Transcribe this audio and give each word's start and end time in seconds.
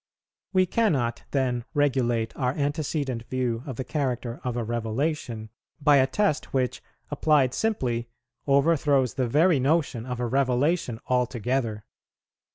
We 0.51 0.65
cannot 0.65 1.25
then 1.29 1.63
regulate 1.75 2.35
our 2.35 2.53
antecedent 2.53 3.21
view 3.29 3.61
of 3.67 3.75
the 3.75 3.83
character 3.83 4.41
of 4.43 4.57
a 4.57 4.63
revelation 4.63 5.51
by 5.79 5.97
a 5.97 6.07
test 6.07 6.55
which, 6.55 6.81
applied 7.11 7.53
simply, 7.53 8.09
overthrows 8.47 9.13
the 9.13 9.27
very 9.27 9.59
notion 9.59 10.07
of 10.07 10.19
a 10.19 10.25
revelation 10.25 10.99
altogether. 11.05 11.85